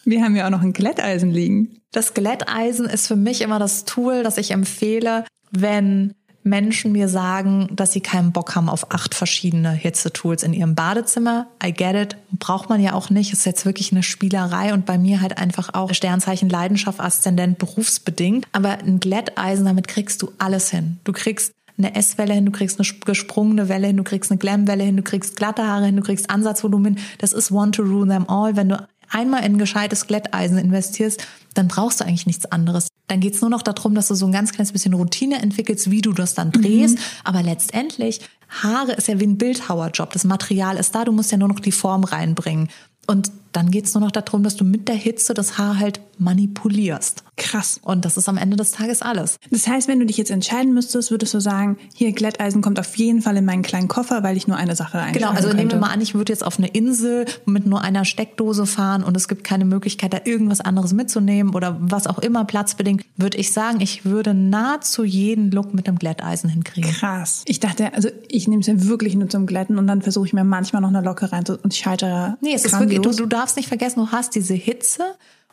[0.04, 1.80] Wir haben ja auch noch ein Glätteisen liegen.
[1.92, 7.68] Das Glätteisen ist für mich immer das Tool, das ich empfehle, wenn Menschen mir sagen,
[7.72, 11.48] dass sie keinen Bock haben auf acht verschiedene Hitzetools in ihrem Badezimmer.
[11.62, 12.16] I get it.
[12.38, 13.32] Braucht man ja auch nicht.
[13.32, 18.46] Ist jetzt wirklich eine Spielerei und bei mir halt einfach auch Sternzeichen Leidenschaft, Aszendent, berufsbedingt.
[18.52, 20.98] Aber ein Glätteisen, damit kriegst du alles hin.
[21.04, 24.84] Du kriegst eine S-Welle hin, du kriegst eine gesprungene Welle hin, du kriegst eine Glam-Welle
[24.84, 26.98] hin, du kriegst glatte Haare hin, du kriegst Ansatzvolumen.
[27.18, 28.56] Das ist one to rule them all.
[28.56, 32.88] Wenn du einmal in gescheites Glätteisen investierst, dann brauchst du eigentlich nichts anderes.
[33.08, 36.00] Dann geht's nur noch darum, dass du so ein ganz kleines bisschen Routine entwickelst, wie
[36.00, 36.98] du das dann drehst.
[37.24, 40.12] Aber letztendlich, Haare ist ja wie ein Bildhauerjob.
[40.12, 42.68] Das Material ist da, du musst ja nur noch die Form reinbringen.
[43.06, 47.24] Und dann geht's nur noch darum, dass du mit der Hitze das Haar halt manipulierst.
[47.40, 47.80] Krass.
[47.82, 49.38] Und das ist am Ende des Tages alles.
[49.50, 52.94] Das heißt, wenn du dich jetzt entscheiden müsstest, würdest du sagen, hier Glätteisen kommt auf
[52.96, 55.56] jeden Fall in meinen kleinen Koffer, weil ich nur eine Sache einschalten Genau, also könnte.
[55.56, 59.02] nehmen wir mal an, ich würde jetzt auf eine Insel mit nur einer Steckdose fahren
[59.02, 63.38] und es gibt keine Möglichkeit, da irgendwas anderes mitzunehmen oder was auch immer platzbedingt, würde
[63.38, 66.90] ich sagen, ich würde nahezu jeden Look mit einem Glätteisen hinkriegen.
[66.92, 67.42] Krass.
[67.46, 70.32] Ich dachte, also ich nehme es ja wirklich nur zum Glätten und dann versuche ich
[70.32, 72.36] mir manchmal noch eine Locke rein und ich scheitere.
[72.42, 73.02] Nee, es ist grandios.
[73.04, 75.02] wirklich, du, du darfst nicht vergessen, du hast diese Hitze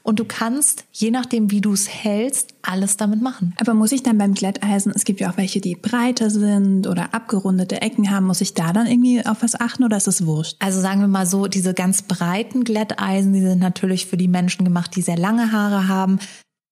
[0.07, 3.53] und du kannst, je nachdem, wie du es hältst, alles damit machen.
[3.59, 7.13] Aber muss ich dann beim Glätteisen, es gibt ja auch welche, die breiter sind oder
[7.13, 10.55] abgerundete Ecken haben, muss ich da dann irgendwie auf was achten oder ist es wurscht?
[10.59, 14.63] Also sagen wir mal so, diese ganz breiten Glätteisen, die sind natürlich für die Menschen
[14.63, 16.19] gemacht, die sehr lange Haare haben,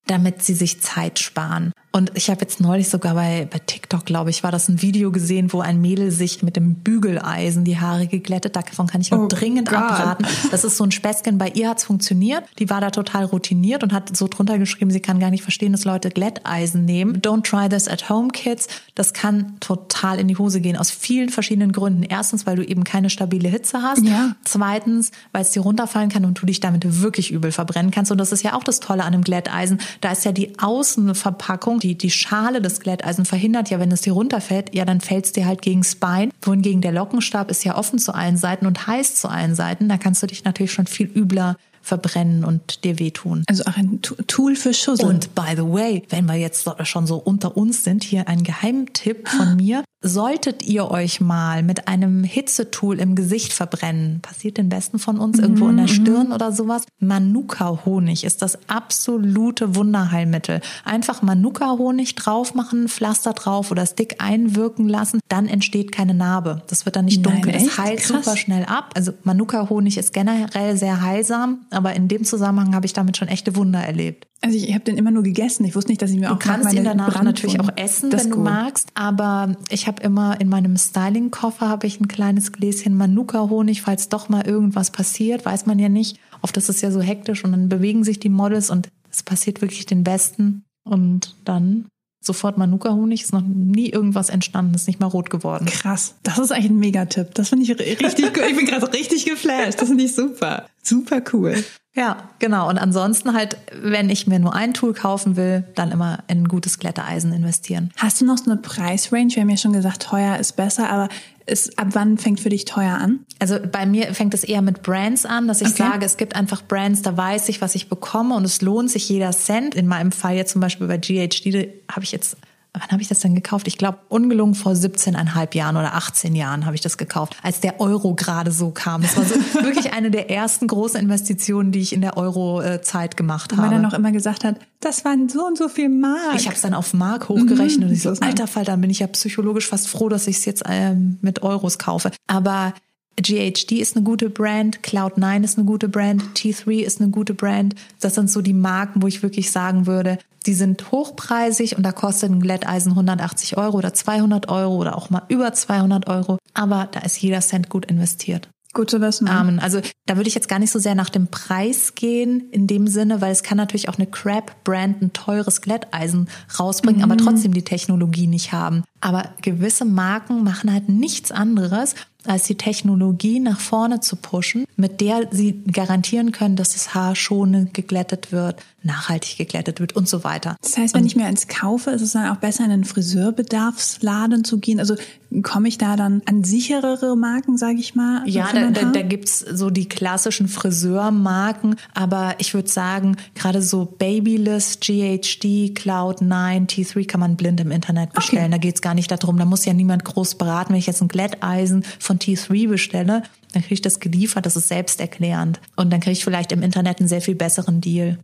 [0.08, 1.72] damit sie sich Zeit sparen.
[1.92, 5.12] Und ich habe jetzt neulich sogar bei, bei TikTok, glaube ich, war das ein Video
[5.14, 8.58] gesehen, wo ein Mädel sich mit dem Bügeleisen die Haare geglättet.
[8.58, 9.80] Davon kann ich nur Oh dringend Gott.
[9.80, 10.26] abraten.
[10.52, 11.38] Das ist so ein Späßchen.
[11.38, 12.44] Bei ihr hat's funktioniert.
[12.60, 15.72] Die war da total routiniert und hat so drunter geschrieben, sie kann gar nicht verstehen,
[15.72, 17.22] dass Leute Glätteisen nehmen.
[17.22, 18.68] Don't try this at home, kids.
[18.94, 20.76] Das kann total in die Hose gehen.
[20.76, 22.04] Aus vielen verschiedenen Gründen.
[22.04, 24.04] Erstens, weil du eben keine stabile Hitze hast.
[24.06, 24.36] Ja.
[24.44, 28.12] Zweitens, weil es dir runterfallen kann und du dich damit wirklich übel verbrennen kannst.
[28.12, 29.80] Und das ist ja auch das Tolle an einem Glätteisen.
[30.02, 34.14] Da ist ja die Außenverpackung, die, die Schale des Glätteisen verhindert ja, wenn es dir
[34.14, 36.32] runterfällt, ja, dann fällt es dir halt gegens Bein.
[36.42, 39.90] Wohingegen der Lockenstab ist ja offen zu allen Seiten und heiß zu allen Seiten.
[39.90, 43.44] Da kannst du dich natürlich schon viel übler verbrennen und dir wehtun.
[43.48, 45.06] Also auch ein Tool für Schussel.
[45.06, 49.28] Und by the way, wenn wir jetzt schon so unter uns sind, hier ein Geheimtipp
[49.28, 49.84] von mir.
[50.08, 55.40] Solltet ihr euch mal mit einem Hitzetool im Gesicht verbrennen, passiert den besten von uns
[55.40, 60.62] irgendwo in der Stirn oder sowas, Manuka-Honig ist das absolute Wunderheilmittel.
[60.84, 66.62] Einfach Manuka-Honig drauf machen, Pflaster drauf oder Stick einwirken lassen, dann entsteht keine Narbe.
[66.68, 67.54] Das wird dann nicht Nein, dunkel.
[67.54, 68.26] Das heilt Krass.
[68.26, 68.92] super schnell ab.
[68.96, 73.56] Also Manuka-Honig ist generell sehr heilsam, aber in dem Zusammenhang habe ich damit schon echte
[73.56, 74.28] Wunder erlebt.
[74.42, 75.66] Also ich, ich habe den immer nur gegessen.
[75.66, 78.12] Ich wusste nicht, dass ich mir Du auch kannst meine ihn danach natürlich auch essen,
[78.12, 78.46] Das wenn du gut.
[78.46, 78.90] magst.
[78.94, 84.30] Aber ich habe immer in meinem Styling-Koffer habe ich ein kleines Gläschen Manuka-Honig, falls doch
[84.30, 86.20] mal irgendwas passiert, weiß man ja nicht.
[86.42, 89.62] Oft ist es ja so hektisch und dann bewegen sich die Models und es passiert
[89.62, 90.64] wirklich den Besten.
[90.84, 91.86] Und dann
[92.22, 95.66] sofort Manuka-Honig, ist noch nie irgendwas entstanden, ist nicht mal rot geworden.
[95.66, 96.16] Krass.
[96.24, 97.34] Das ist eigentlich ein Megatipp.
[97.36, 98.44] Das finde ich richtig cool.
[98.50, 99.82] Ich bin gerade richtig geflasht.
[99.82, 100.66] Das finde ich super.
[100.82, 101.64] Super cool.
[101.96, 102.70] Ja, genau.
[102.70, 106.48] Und ansonsten halt, wenn ich mir nur ein Tool kaufen will, dann immer in ein
[106.48, 107.92] gutes Glätteisen investieren.
[107.96, 109.34] Hast du noch so eine Preisrange?
[109.34, 111.08] Wir haben ja schon gesagt, teuer ist besser, aber
[111.46, 113.20] ist, ab wann fängt für dich teuer an?
[113.40, 115.84] Also bei mir fängt es eher mit Brands an, dass ich okay.
[115.84, 119.08] sage, es gibt einfach Brands, da weiß ich, was ich bekomme und es lohnt sich
[119.08, 119.76] jeder Cent.
[119.76, 122.38] In meinem Fall jetzt zum Beispiel bei GHD habe ich jetzt
[122.80, 123.68] wann habe ich das denn gekauft?
[123.68, 127.80] Ich glaube, ungelungen vor 17,5 Jahren oder 18 Jahren habe ich das gekauft, als der
[127.80, 129.02] Euro gerade so kam.
[129.02, 133.52] Das war so wirklich eine der ersten großen Investitionen, die ich in der Euro-Zeit gemacht
[133.54, 133.64] habe.
[133.64, 136.36] Weil er noch immer gesagt hat, das waren so und so viel Mark.
[136.36, 138.90] Ich habe es dann auf Mark hochgerechnet mhm, und ich so, alter Fall, dann bin
[138.90, 142.12] ich ja psychologisch fast froh, dass ich es jetzt ähm, mit Euros kaufe.
[142.28, 142.74] Aber
[143.18, 147.76] GHD ist eine gute Brand, Cloud9 ist eine gute Brand, T3 ist eine gute Brand.
[148.02, 151.92] Das sind so die Marken, wo ich wirklich sagen würde, die sind hochpreisig und da
[151.92, 156.38] kostet ein Glätteisen 180 Euro oder 200 Euro oder auch mal über 200 Euro.
[156.54, 158.50] Aber da ist jeder Cent gut investiert.
[158.76, 159.30] Gut zu wissen.
[159.30, 159.60] Amen.
[159.60, 162.88] Also da würde ich jetzt gar nicht so sehr nach dem Preis gehen in dem
[162.88, 166.28] Sinne, weil es kann natürlich auch eine Crab-Brand ein teures Glätteisen
[166.60, 167.10] rausbringen, mhm.
[167.10, 168.84] aber trotzdem die Technologie nicht haben.
[169.00, 171.96] Aber gewisse Marken machen halt nichts anderes,
[172.28, 177.16] als die Technologie nach vorne zu pushen, mit der sie garantieren können, dass das Haar
[177.16, 180.56] schonend geglättet wird, nachhaltig geglättet wird und so weiter.
[180.62, 182.84] Das heißt, wenn und ich mir eins kaufe, ist es dann auch besser, in einen
[182.86, 184.80] Friseurbedarfsladen zu gehen?
[184.80, 184.96] Also
[185.42, 188.22] komme ich da dann an sicherere Marken, sage ich mal?
[188.28, 193.86] Ja, da, da, da gibt's so die klassischen Friseurmarken, aber ich würde sagen, gerade so
[193.86, 198.46] Babyliss, GHD, Cloud9, T3 kann man blind im Internet bestellen.
[198.46, 198.52] Okay.
[198.52, 200.74] Da geht's gar nicht darum, da muss ja niemand groß beraten.
[200.74, 203.24] Wenn ich jetzt ein Glätteisen von T3 bestelle,
[203.54, 205.60] dann kriege ich das geliefert, das ist selbsterklärend.
[205.76, 208.20] Und dann kriege ich vielleicht im Internet einen sehr viel besseren Deal.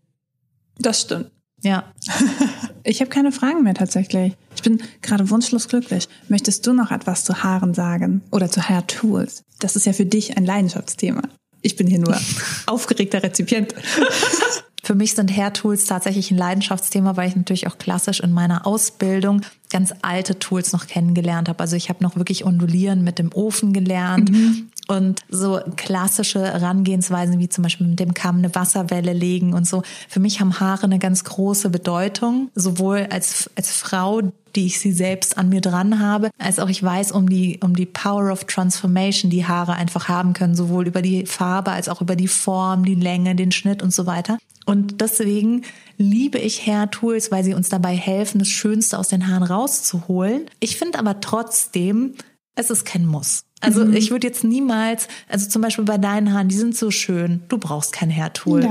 [0.77, 1.32] Das stimmt.
[1.63, 1.91] Ja.
[2.84, 4.34] ich habe keine Fragen mehr tatsächlich.
[4.56, 6.08] Ich bin gerade wunschlos glücklich.
[6.27, 9.43] Möchtest du noch etwas zu Haaren sagen oder zu Hair Tools?
[9.60, 11.21] Das ist ja für dich ein Leidenschaftsthema.
[11.62, 12.19] Ich bin hier nur
[12.65, 13.75] aufgeregter Rezipient.
[14.84, 18.65] Für mich sind Hair Tools tatsächlich ein Leidenschaftsthema, weil ich natürlich auch klassisch in meiner
[18.65, 21.60] Ausbildung ganz alte Tools noch kennengelernt habe.
[21.60, 24.32] Also ich habe noch wirklich Ondulieren mit dem Ofen gelernt.
[24.32, 24.70] Mhm.
[24.88, 29.84] Und so klassische Herangehensweisen wie zum Beispiel mit dem Kamm eine Wasserwelle legen und so.
[30.10, 34.22] Für mich haben Haare eine ganz große Bedeutung, sowohl als, als Frau,
[34.56, 37.74] die ich sie selbst an mir dran habe, als auch ich weiß um die, um
[37.74, 42.02] die Power of Transformation, die Haare einfach haben können, sowohl über die Farbe als auch
[42.02, 44.39] über die Form, die Länge, den Schnitt und so weiter.
[44.65, 45.63] Und deswegen
[45.97, 50.45] liebe ich Hair Tools, weil sie uns dabei helfen, das Schönste aus den Haaren rauszuholen.
[50.60, 52.13] Ich finde aber trotzdem,
[52.56, 53.43] es ist kein Muss.
[53.60, 53.93] Also mhm.
[53.93, 57.58] ich würde jetzt niemals, also zum Beispiel bei deinen Haaren, die sind so schön, du
[57.58, 58.62] brauchst kein Hair-Tool.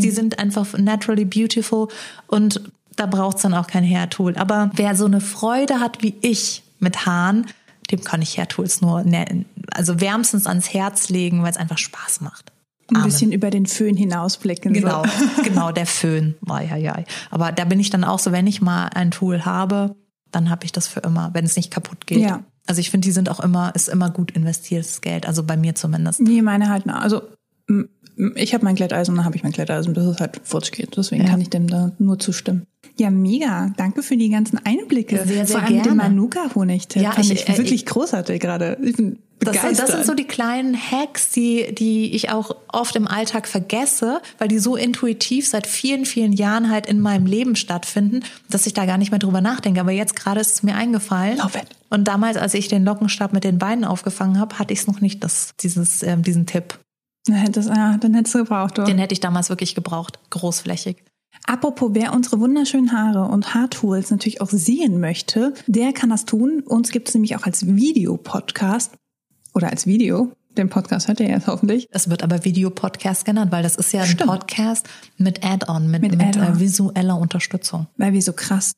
[0.00, 1.88] Die sind einfach naturally beautiful
[2.26, 2.60] und
[2.94, 4.36] da braucht's dann auch kein Hair-Tool.
[4.36, 7.46] Aber wer so eine Freude hat wie ich mit Haaren,
[7.90, 9.04] dem kann ich Hair-Tools nur
[9.72, 12.52] also wärmstens ans Herz legen, weil es einfach Spaß macht.
[12.94, 14.72] Ein bisschen über den Föhn hinausblicken.
[14.72, 15.42] Genau, so.
[15.42, 16.36] genau, der Föhn.
[16.46, 16.96] Ja, ja.
[17.30, 19.94] Aber da bin ich dann auch so, wenn ich mal ein Tool habe,
[20.30, 22.20] dann habe ich das für immer, wenn es nicht kaputt geht.
[22.20, 22.44] Ja.
[22.66, 25.74] Also ich finde, die sind auch immer, ist immer gut investiertes Geld, also bei mir
[25.74, 26.20] zumindest.
[26.20, 27.22] Nee, meine halt, also
[28.34, 30.96] ich habe mein Glätteisen, dann habe ich mein Glätteisen, bis es halt futsch geht.
[30.96, 31.30] Deswegen ja.
[31.30, 32.66] kann ich dem da nur zustimmen.
[32.98, 33.72] Ja, mega.
[33.76, 35.16] Danke für die ganzen Einblicke.
[35.24, 35.88] Sehr, sehr Vor allem gerne.
[35.88, 38.76] den Manuka-Honig-Tipp ja, ich, ich äh, wirklich großartig gerade.
[38.82, 43.06] Ich bin das, das, sind so die kleinen Hacks, die, die ich auch oft im
[43.06, 48.24] Alltag vergesse, weil die so intuitiv seit vielen, vielen Jahren halt in meinem Leben stattfinden,
[48.50, 49.80] dass ich da gar nicht mehr drüber nachdenke.
[49.80, 51.38] Aber jetzt gerade ist es mir eingefallen.
[51.38, 51.68] Love it.
[51.88, 55.00] Und damals, als ich den Lockenstab mit den Beinen aufgefangen habe, hatte ich es noch
[55.00, 56.78] nicht, das, dieses, äh, diesen Tipp.
[57.26, 58.86] Das, ja, den hättest du gebraucht, oder?
[58.86, 60.18] Den hätte ich damals wirklich gebraucht.
[60.30, 61.04] Großflächig.
[61.46, 66.62] Apropos, wer unsere wunderschönen Haare und Haartools natürlich auch sehen möchte, der kann das tun.
[66.64, 68.94] Uns gibt es nämlich auch als Videopodcast
[69.54, 70.32] oder als Video.
[70.56, 71.88] Den Podcast hört ihr jetzt hoffentlich.
[71.90, 74.30] Es wird aber Videopodcast genannt, weil das ist ja ein Stimmt.
[74.30, 77.86] Podcast mit Add-on, mit, mit, mit Add äh, visueller Unterstützung.
[77.96, 78.72] Weil wir so krass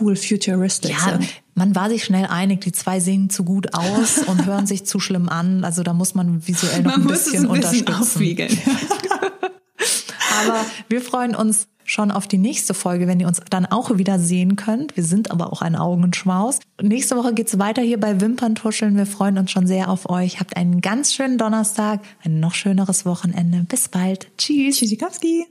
[0.00, 1.28] cool futuristic ja, sind.
[1.54, 5.00] Man war sich schnell einig, die zwei sehen zu gut aus und hören sich zu
[5.00, 5.64] schlimm an.
[5.64, 8.60] Also da muss man visuell noch man ein bisschen, ein bisschen unterstützen.
[10.46, 14.18] Aber wir freuen uns schon auf die nächste Folge, wenn ihr uns dann auch wieder
[14.18, 14.96] sehen könnt.
[14.96, 16.60] Wir sind aber auch ein Augenschmaus.
[16.80, 18.96] Nächste Woche geht's weiter hier bei Wimperntuscheln.
[18.96, 20.40] Wir freuen uns schon sehr auf euch.
[20.40, 23.64] Habt einen ganz schönen Donnerstag, ein noch schöneres Wochenende.
[23.68, 24.28] Bis bald.
[24.38, 24.78] Tschüss.
[24.78, 25.46] Tschüssikowski.